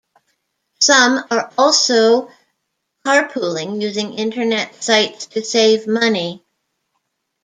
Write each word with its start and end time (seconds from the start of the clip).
Some 0.79 1.23
are 1.29 1.53
also 1.59 2.31
carpooling 3.05 3.83
using 3.83 4.15
Internet 4.15 4.83
sites 4.83 5.27
to 5.27 5.43
save 5.45 5.85
money. 5.85 6.43